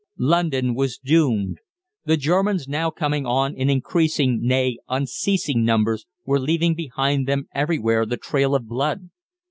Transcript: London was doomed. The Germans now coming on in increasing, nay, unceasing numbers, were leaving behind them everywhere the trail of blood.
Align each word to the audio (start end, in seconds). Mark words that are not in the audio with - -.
London 0.17 0.73
was 0.73 0.97
doomed. 0.97 1.59
The 2.05 2.17
Germans 2.17 2.67
now 2.67 2.89
coming 2.89 3.27
on 3.27 3.53
in 3.53 3.69
increasing, 3.69 4.39
nay, 4.41 4.79
unceasing 4.89 5.63
numbers, 5.63 6.07
were 6.25 6.39
leaving 6.39 6.73
behind 6.73 7.27
them 7.27 7.47
everywhere 7.53 8.07
the 8.07 8.17
trail 8.17 8.55
of 8.55 8.67
blood. 8.67 9.11